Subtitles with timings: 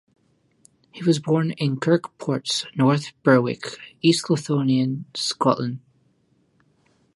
[0.91, 5.79] He was born in Kirk Ports, North Berwick, East Lothian, Scotland.